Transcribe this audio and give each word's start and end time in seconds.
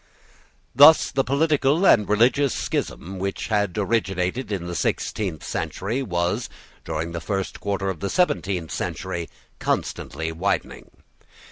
Thus 0.73 1.11
the 1.11 1.23
political 1.23 1.85
and 1.85 2.09
religious 2.09 2.55
schism 2.55 3.19
which 3.19 3.49
had 3.49 3.77
originated 3.77 4.51
in 4.51 4.65
the 4.65 4.73
sixteenth 4.73 5.43
century 5.43 6.01
was, 6.01 6.49
during 6.83 7.11
the 7.11 7.21
first 7.21 7.59
quarter 7.59 7.87
of 7.87 7.99
the 7.99 8.09
seventeenth 8.09 8.71
century, 8.71 9.29
constantly 9.59 10.31
widening. 10.31 10.89